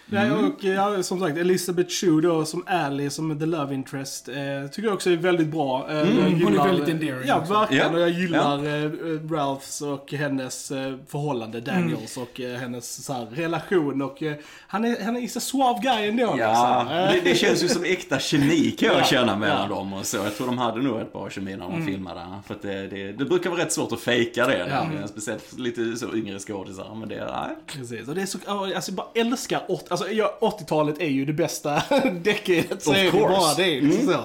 [0.07, 4.35] Nej, och ja, som sagt, Elizabeth Shue då som Ally, som the love interest, eh,
[4.71, 5.87] tycker jag också är väldigt bra.
[5.89, 7.85] Eh, jag hon är väldigt endearing Ja, verkligen.
[7.85, 7.93] Ja.
[7.93, 8.91] Och jag gillar eh,
[9.31, 14.01] Ralphs och hennes eh, förhållande, Daniels, och eh, hennes så här, relation.
[14.01, 14.35] Och eh,
[14.67, 16.35] han är, han är is a suave guy ändå.
[16.39, 16.97] Ja, liksom.
[16.97, 19.75] Eh, det, det känns ju som äkta kemi kan jag Ja, känna mellan ja.
[19.75, 20.17] dem och så.
[20.17, 22.21] Jag tror de hade nog ett bra kemi när de filmade.
[22.47, 24.67] För det, det, det brukar vara rätt svårt att fejka det.
[24.69, 25.07] Ja.
[25.07, 26.95] Speciellt lite så yngre skådisar.
[26.95, 27.55] Men det, nej.
[27.65, 31.25] Precis, och det är så, alltså jag bara älskar 80, alltså jag, 80-talet är ju
[31.25, 31.83] det bästa
[32.21, 33.81] decadet, så Of är det bara det.
[33.81, 34.19] Liksom så.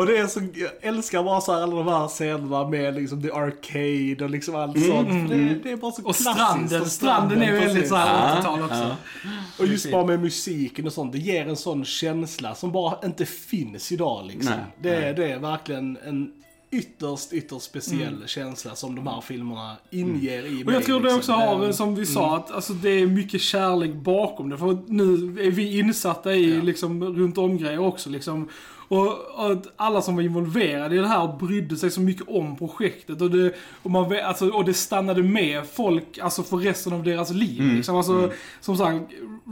[0.00, 3.22] Och det är så, jag älskar bara så här alla de här scenerna med liksom
[3.22, 5.08] the arcade och liksom allt sånt.
[5.30, 6.30] För det, det är bara så Och klassiskt.
[6.38, 7.88] stranden, Och stranden är väldigt precis.
[7.88, 8.74] så här Ja, 80-tal också.
[8.74, 9.30] ja.
[9.58, 13.26] Och just bara med musiken och sånt, det ger en sån känsla som bara inte
[13.26, 14.52] finns idag liksom.
[14.56, 15.14] Nej, det, nej.
[15.14, 16.30] det är verkligen en
[16.78, 20.74] ytterst, ytterst speciell känsla som de här filmerna inger i Och mig.
[20.74, 21.18] jag tror det liksom.
[21.18, 24.58] också har, som vi sa, att alltså, det är mycket kärlek bakom det.
[24.58, 25.14] För nu
[25.46, 26.62] är vi insatta i Ja.
[26.62, 28.10] liksom, runt om grejer också.
[28.10, 28.48] Liksom.
[28.88, 33.20] Och, och alla som var involverade i det här brydde sig så mycket om projektet.
[33.22, 37.30] Och det, och man, alltså, och det stannade med folk alltså, för resten av deras
[37.30, 37.60] liv.
[37.60, 37.76] Mm.
[37.76, 37.96] Liksom.
[37.96, 38.96] Alltså, Som sagt,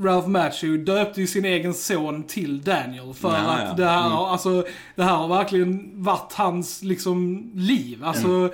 [0.05, 3.15] Ralph Macchio döpte ju sin egen son till Daniel.
[3.15, 4.19] För Ja, att det här, Mm.
[4.19, 4.65] alltså,
[4.95, 8.05] det här har verkligen varit hans liksom, liv.
[8.05, 8.51] Alltså,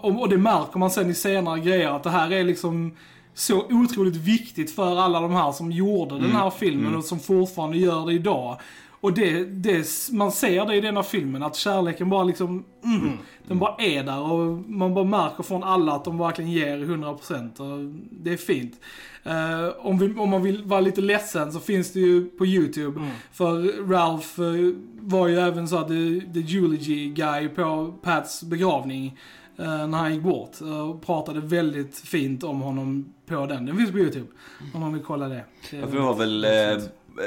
[0.00, 2.92] och, och det märker man sen i senare grejer att det här är liksom
[3.34, 7.78] så otroligt viktigt för alla de här som gjorde den här filmen och som fortfarande
[7.78, 8.58] gör det idag.
[9.00, 13.12] Och det, det, man ser det i denna filmen, att kärleken bara liksom, mm,
[13.48, 17.60] den bara är där och man bara märker från alla att de verkligen ger 100%
[17.60, 18.80] och det är fint.
[19.22, 23.10] Eh, om, vi, om man vill vara lite ledsen så finns det ju på YouTube,
[23.32, 29.18] för Ralph eh, var ju även så att the, the eulogy guy på Pats begravning
[29.56, 30.56] eh, när han gick bort.
[30.60, 33.66] Och pratade väldigt fint om honom på den.
[33.66, 34.26] Den finns på YouTube.
[34.74, 35.44] Om man vill kolla det.
[35.70, 36.46] det Ja, för det var väl.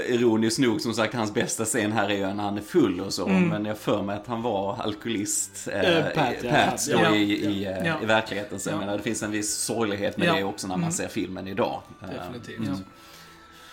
[0.08, 3.13] Ironiskt nog som sagt hans bästa scen här är ju när han är full och
[3.13, 3.28] så.
[3.28, 5.67] Men jag för mig att han var alkoholist.
[5.73, 6.49] Eh, Pat, ja.
[6.52, 7.15] Pat då Ja.
[7.15, 7.95] i, i, Ja.
[8.04, 8.60] i verkligheten.
[8.60, 8.80] Så jag Ja.
[8.80, 11.82] menar, det finns en viss sorglighet med det också när man ser filmen idag.
[12.02, 12.84] Eh, Definitivt.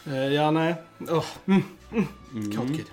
[0.05, 0.13] Ja.
[0.13, 0.75] Eh, ja, nej.
[0.99, 1.25] Oh.
[1.47, 1.63] Mm.
[2.35, 2.53] Mm.
[2.53, 2.87] Karate Kid.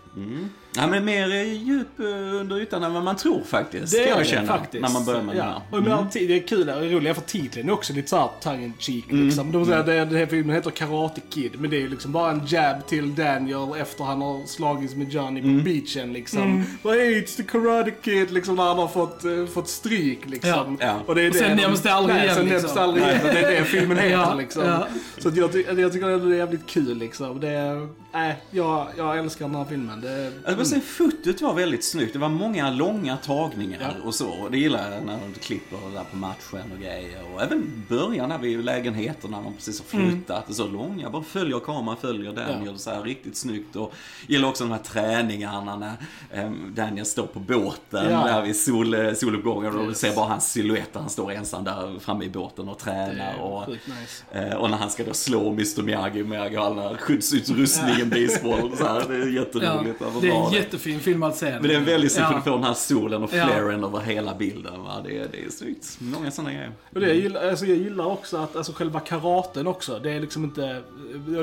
[0.77, 0.83] Mm.
[0.83, 2.05] Ja, men mer eh, djup eh,
[2.39, 3.93] under ytan än vad man tror faktiskt.
[3.93, 4.81] Det är jag det känna, faktiskt.
[4.81, 5.43] När man börjar med ja.
[5.71, 5.93] den här.
[5.93, 8.29] Och jag ti- det är kul, det är roligt, för titeln är också lite såhär
[8.41, 9.51] tongue in cheek liksom.
[9.51, 12.31] De säger, det, den här filmen heter Karate Kid, men det är ju liksom bara
[12.31, 16.63] en jab till Daniel efter han har slagits med Johnny på beachen liksom.
[16.83, 20.77] Bara, hey, it's the Karate Kid, liksom när han har fått, eh, fått stryk liksom.
[20.79, 20.85] Ja.
[20.87, 20.99] Ja.
[21.05, 22.59] Och det är Och sen det nämns det aldrig igen, Sen liksom.
[22.61, 24.63] nämns det aldrig igen, och det är det filmen heter Ja, liksom.
[24.65, 24.87] ja.
[25.17, 27.39] Så att jag, jag tycker det är jävligt kul liksom.
[27.39, 30.01] Det är, nej, jag, jag älskar den här filmen.
[30.01, 30.31] Det,
[30.63, 32.13] Vill säga, fotot var väldigt snyggt.
[32.13, 34.05] Det var många långa tagningar Ja.
[34.07, 34.29] och så.
[34.29, 37.19] Och det gillar jag när de klipper där på matchen och grejer.
[37.33, 40.47] Och även början där vid lägenheten när de precis har flyttat.
[40.47, 42.77] Det är så långa, bara följer kameran, följer Daniel Ja.
[42.77, 43.75] så här riktigt snyggt.
[43.75, 43.93] Och
[44.27, 45.91] gillar också de här träningarna när
[46.31, 48.23] ehm, Daniel står på båten Ja.
[48.27, 49.79] där vid sol, eh, soluppgången.
[49.79, 53.39] Och du ser bara hans silhuett han står ensam där framme i båten och tränar.
[53.41, 54.23] och, nice.
[54.31, 58.77] Eh, och när han ska då slå Mr Miyagi med all den här skyddsutrustningen, baseball.
[58.77, 59.97] Så här, det är jätteroligt.
[60.01, 60.52] Ja, det är.
[60.53, 61.51] Jättefin filmad scen.
[61.61, 62.41] Men det är väldigt snyggt för Ja.
[62.41, 63.45] får den här solen och Ja.
[63.47, 64.83] flaren över hela bilden.
[64.83, 65.01] Va?
[65.05, 65.97] Det, är, det är snyggt.
[65.99, 66.71] Många sådana grejer.
[66.93, 70.19] Och det jag, gillar, alltså jag gillar också att alltså själva karaten också, det är
[70.19, 70.81] liksom inte...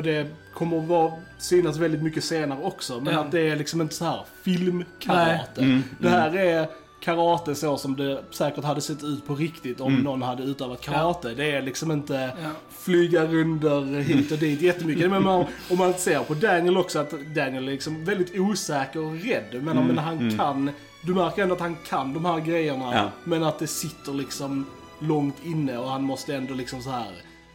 [0.03, 3.21] Det kommer att vara, synas väldigt mycket senare också, men Ja.
[3.21, 5.61] att det är liksom inte så här filmkarate.
[5.61, 5.65] Nej.
[5.71, 6.69] Mm, det här är
[7.01, 11.35] karate så som det säkert hade sett ut på riktigt om någon hade utövat karate.
[11.35, 12.49] Det är liksom inte Ja.
[12.71, 15.11] flyga runder hit och dit jättemycket.
[15.11, 19.13] Men om, om man ser på Daniel också, att Daniel är liksom väldigt osäker och
[19.13, 19.63] rädd.
[19.63, 20.71] Men, men han kan,
[21.03, 22.95] du märker ändå att han kan de här grejerna.
[22.95, 23.11] Ja.
[23.25, 24.67] Men att det sitter liksom
[24.99, 27.07] långt inne och han måste ändå liksom så här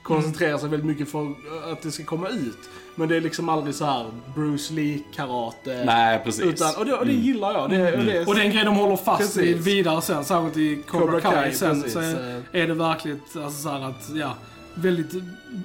[0.05, 1.33] koncentrera sig väldigt mycket för
[1.71, 2.57] att det ska komma ut.
[2.95, 5.83] Men det är liksom aldrig så här Bruce Lee-karate.
[5.85, 6.45] Nej, precis.
[6.45, 7.69] Utan, och, det, och det gillar jag.
[7.69, 9.67] Det, och det är, Och det är en grej de håller fast vid Precis.
[9.67, 11.93] vidare sen, särskilt i Cobra, Cobra Kai, Kai, sen precis.
[11.93, 14.35] så är, är det verkligt alltså, så här att, ja,
[14.73, 15.13] väldigt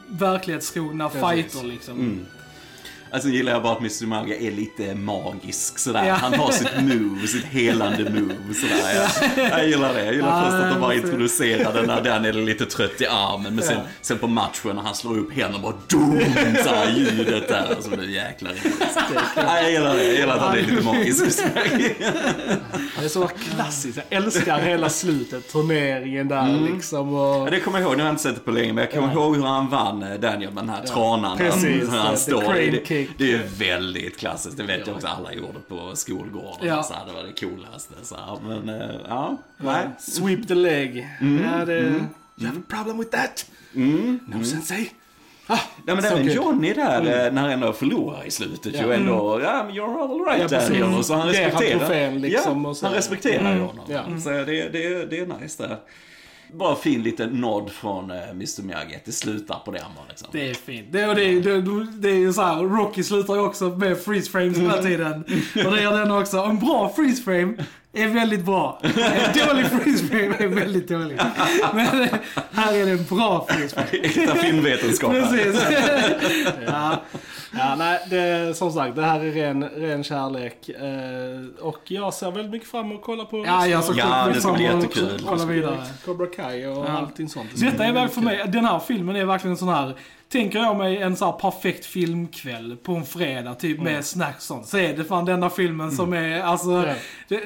[0.08, 1.94] verklighetstrogna fighter liksom.
[1.94, 2.26] Mm.
[3.12, 4.06] Alltså gillar jag bara att Mr.
[4.06, 6.04] Manga är lite magisk sådär.
[6.06, 6.14] Ja.
[6.14, 9.08] Han har sitt move, sitt helande move sådär.
[9.36, 10.04] Jag, jag gillar det.
[10.04, 11.08] Jag gillar Ja, först att de bara jag ser.
[11.08, 13.54] introducerade när den är lite trött i armen.
[13.54, 13.82] Men sen, Ja.
[14.00, 16.20] sen på matchen när han slår upp händerna bara doom,
[16.64, 17.74] såhär ljudet där.
[17.78, 18.98] Och så blir det jäkla roligt.
[19.36, 20.04] Ja, jag gillar det.
[20.04, 21.42] Jag gillar att han är lite magisk.
[22.98, 23.98] Det är så klassiskt.
[24.08, 27.14] Jag älskar hela slutet, turneringen där liksom.
[27.14, 27.46] Och...
[27.46, 28.92] Ja, det kommer jag ihåg, nu har jag inte sett det på länge, men jag
[28.92, 31.38] kommer ihåg hur han vann eh, Daniel med den här tranan.
[31.38, 32.70] Precis, Hur han the står crane i.
[32.70, 33.18] Det, kick.
[33.18, 36.66] det är väldigt klassiskt, det vet jag också alla gjorde på skolgården.
[36.68, 36.82] Ja.
[36.82, 37.94] Så här, det var det coolaste.
[38.02, 38.38] Så här.
[38.42, 39.88] Men eh, ja, nej.
[39.98, 41.08] Sweep the leg.
[41.20, 41.80] Ja, det...
[42.36, 43.46] You have a problem with that?
[43.74, 44.20] Mm.
[44.26, 44.92] No sensei?
[45.46, 46.32] Ah, Ja, men so även.
[46.32, 50.24] Johnny där, eh, när han ändå förlorar i slutet ju ändå, ja men you're all
[50.24, 50.60] right Ja.
[50.60, 50.98] Daniel.
[50.98, 51.78] Och så han Ger han respekterar.
[51.78, 53.84] trofén liksom ja, han respekterar ju honom.
[53.88, 54.04] Ja.
[54.24, 55.76] Så det, det, det är nice där.
[56.52, 60.28] Bara fin liten nod från uh, Mr Miyagi, det slutar på det bara liksom.
[60.32, 60.92] Det är fint.
[60.92, 64.30] Det, och det, det, det är ju så här, Rocky slutar ju också med freeze
[64.30, 65.24] frames hela tiden.
[65.66, 66.38] Och det gör den också.
[66.38, 67.54] En bra freeze frame
[67.92, 68.80] är väldigt bra.
[68.82, 71.18] En dålig freeze frame är väldigt dålig.
[71.74, 71.86] Men
[72.52, 74.04] här är det en bra freeze frame.
[74.04, 75.12] Äkta filmvetenskap.
[75.12, 75.62] Precis.
[76.66, 77.02] Ja,
[77.52, 80.68] ja nej, det, som sagt, det här är ren, ren kärlek.
[80.68, 84.28] Eh, och jag ser väldigt mycket fram emot att kolla på Ja, jag så Ja,
[84.34, 85.22] det ska bli jättekul.
[85.28, 85.76] Kolla vidare.
[86.04, 86.98] Cobra Kai och Ja.
[86.98, 87.48] allting sånt.
[87.54, 89.94] Detta är väl för mig, den här filmen är verkligen en sån här
[90.32, 94.42] Tänker jag mig en sån här perfekt filmkväll på en fredag, typ med snacks och
[94.42, 96.94] sånt, så är det fan denna filmen som är, alltså,
[97.28, 97.40] det,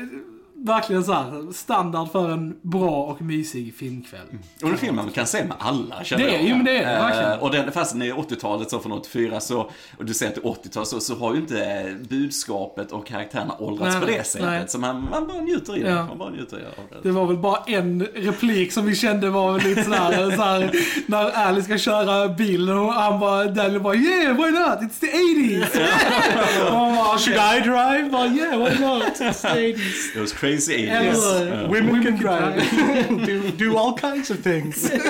[0.64, 4.20] verkligen så här standard för en bra och mysig filmkväll.
[4.62, 6.42] Och en film man kan se med alla känner Det är jag.
[6.48, 7.38] ju, men det är det, Eh, verkligen.
[7.40, 10.48] Och den, fast den är 80-talet, så från 84, så, och du säger att det
[10.48, 14.46] är 80-tal, så, så har ju inte budskapet och karaktärerna åldrats Nej, på det sättet.
[14.46, 14.64] nej.
[14.66, 15.90] Så man, man bara njuter i det.
[15.90, 16.06] Ja.
[16.06, 17.08] Man bara njuter av det.
[17.08, 20.70] Det var väl bara en replik som vi kände var lite sådär, såhär
[21.06, 25.06] när Ali ska köra bil och han bara, Daniel bara yeah why not, it's the
[25.06, 25.64] 80s!
[26.70, 28.08] och han bara, Should I drive?
[28.12, 29.02] Bara, yeah, why not?
[29.20, 30.14] It's the 80s.
[30.14, 30.70] It was crazy 80s.
[30.72, 31.68] Eller- Ja.
[31.68, 33.46] Women can drive.
[33.58, 34.92] do, do all kinds of things.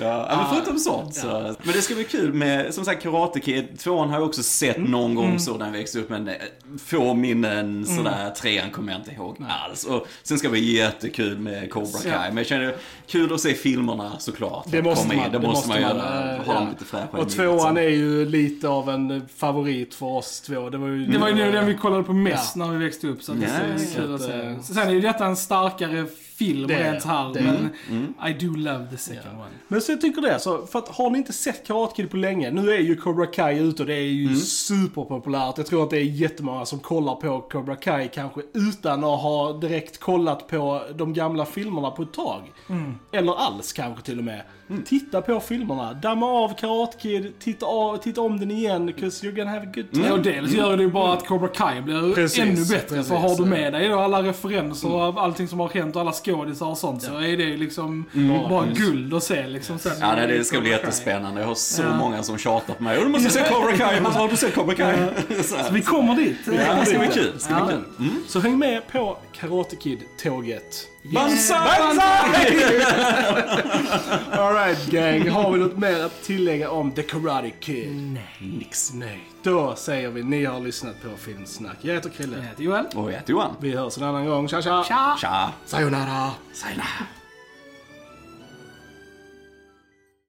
[0.00, 1.54] Ja, men förutom sånt så.
[1.62, 3.78] Men det ska bli kul med, som sagt, Karate Kid.
[3.78, 4.90] Tvåan har jag också sett Mm.
[4.90, 6.34] någon gång så när jag växte upp, men eh,
[6.84, 8.30] få minnen sådär.
[8.30, 9.84] Trean kommer jag inte ihåg alls.
[9.84, 12.12] Och sen ska det bli jättekul med Cobra Kai.
[12.12, 12.20] Ja.
[12.28, 12.74] Men jag känner,
[13.06, 14.64] kul att se filmerna såklart.
[14.70, 15.20] Det måste in.
[15.20, 15.32] man.
[15.32, 16.34] Det måste man göra.
[16.36, 16.68] eh, Ha dem ja.
[16.70, 20.70] lite fräscha Och tvåan är ju lite av en favorit för oss två.
[20.70, 22.64] Det var ju, Det var ju nu den vi kollade på mest Ja.
[22.66, 23.22] när vi växte upp.
[23.22, 24.28] Så att det Ja, är ja, kul att.
[24.28, 26.06] Eh, Sen är ju detta en starkare
[26.46, 27.32] film Det är rent här.
[27.34, 27.40] det.
[27.40, 27.70] Mm.
[28.18, 29.50] Men I do love the second one.
[29.68, 32.16] Men så jag tycker det, så, för att har ni inte sett Karate Kid på
[32.16, 34.36] länge, nu är ju Cobra Kai ute och det är ju Mm.
[34.36, 35.58] superpopulärt.
[35.58, 39.52] Jag tror att det är jättemånga som kollar på Cobra Kai kanske utan att ha
[39.52, 42.42] direkt kollat på de gamla filmerna på ett tag.
[42.68, 42.94] Mm.
[43.12, 44.42] Eller alls kanske till och med.
[44.86, 49.36] Titta på filmerna, damma av Karate Kid, titta, av, titta om den igen, 'cause you're
[49.36, 50.06] gonna have a good time.
[50.06, 52.78] Ja, och dels gör det ju bara att Cobra Kai blir Precis, ännu bättre.
[52.96, 53.08] precis.
[53.08, 56.12] för har du med dig då alla referenser av allting som har hänt och alla
[56.12, 58.04] skådisar och sånt så är det liksom
[58.48, 59.92] bara guld att se liksom sen.
[60.00, 61.40] Ja, nej, det ska bli jättespännande.
[61.40, 61.96] Jag har så Ja.
[61.96, 63.00] många som tjatar på mig.
[63.00, 64.00] Du måste se Cobra Kai!
[64.00, 64.96] Men har du sett Cobra Kai?
[65.44, 65.64] Så här.
[65.64, 66.36] Så vi kommer dit.
[66.46, 67.32] Ja, det ska bli kul.
[67.38, 67.68] Ska bli Ja.
[67.68, 67.84] kul.
[68.08, 68.22] Mm.
[68.28, 70.88] Så häng med på Karate Kid-tåget.
[71.14, 71.58] Banzai!
[74.32, 77.92] Alright gang, har vi något mer att tillägga om The Karate Kid?
[77.92, 78.22] Nej.
[78.58, 78.92] Nix.
[78.94, 79.20] Nej.
[79.42, 81.76] Då säger vi, ni har lyssnat på Filmsnack.
[81.80, 82.36] Jag heter Krille.
[82.36, 82.86] Jag heter Joel.
[82.94, 83.56] Och jag heter Johan.
[83.60, 84.48] Vi hörs en annan gång.
[84.48, 84.84] Tja tja!
[84.88, 85.16] Tja!
[85.20, 85.52] Tja!
[85.66, 86.30] Sayonara!
[86.52, 87.06] Sayonara.